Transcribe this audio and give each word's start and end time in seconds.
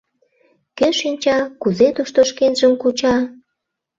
Кӧ 0.77 0.87
шинча, 0.99 1.37
кузе 1.61 1.87
тушто 1.95 2.19
шкенжым 2.29 2.73
куча? 2.81 3.15